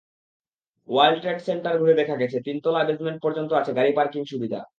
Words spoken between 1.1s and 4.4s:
trade Center ঘুরে দেখা গেছে, তিনতলা বেসমেন্ট পর্যন্ত আছে গাড়ি পার্কিং